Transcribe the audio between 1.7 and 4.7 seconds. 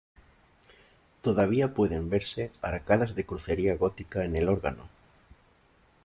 pueden verse arcadas de crucería gótica en el